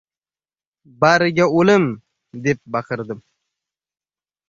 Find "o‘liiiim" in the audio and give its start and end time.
1.59-1.87